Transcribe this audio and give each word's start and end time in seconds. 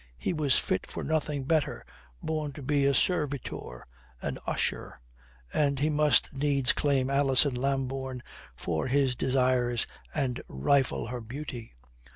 He 0.17 0.33
was 0.33 0.57
fit 0.57 0.87
for 0.89 1.03
nothing 1.03 1.43
better, 1.43 1.85
born 2.23 2.53
to 2.53 2.63
be 2.63 2.85
a 2.85 2.93
servitor, 2.95 3.85
an 4.19 4.39
usher. 4.47 4.97
And 5.53 5.77
he 5.77 5.91
must 5.91 6.33
needs 6.33 6.73
claim 6.73 7.07
Alison 7.11 7.53
Lambourne 7.53 8.23
for 8.55 8.87
his 8.87 9.15
desires 9.15 9.85
and 10.11 10.41
rifle 10.47 11.05
her 11.05 11.21
beauty! 11.21 11.75